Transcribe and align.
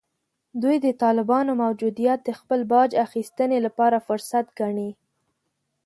دوی 0.61 0.77
د 0.85 0.87
طالبانو 1.03 1.51
موجودیت 1.63 2.19
د 2.23 2.29
خپل 2.39 2.59
باج 2.71 2.89
اخیستنې 3.05 3.59
لپاره 3.65 4.03
فرصت 4.07 4.45
ګڼي 4.59 4.89